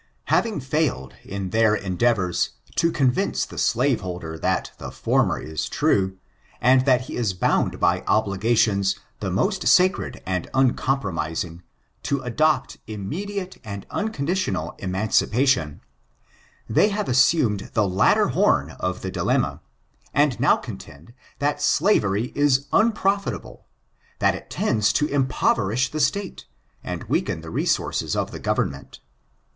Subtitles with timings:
[0.33, 6.17] Having failed in their endeavors to convince the slaveholder that the former is true,
[6.59, 11.61] and that he is bound by obligations the most sacred and uncom promising,
[12.01, 14.91] to adopt inmiediate and unconditional ^0^^<^0^^^ I ON ABOunoinsM.
[15.29, 15.79] 466 emancipation^
[16.71, 19.61] thej have assumed the latter horn of the dilemma,
[20.15, 23.59] and now contend that slavery is unprofitabUy
[24.17, 26.45] that it tends to impoverish the State,
[26.83, 28.99] and weaken the resources of the Government.